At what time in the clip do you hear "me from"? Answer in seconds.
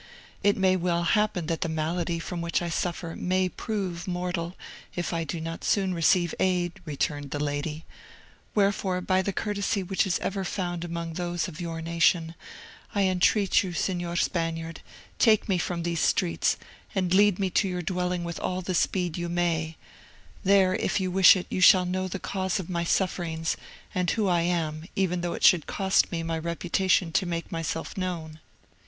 15.47-15.83